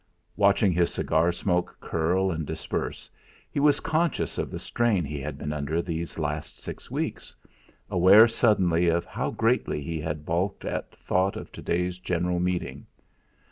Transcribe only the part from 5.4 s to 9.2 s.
under these last six weeks, aware suddenly of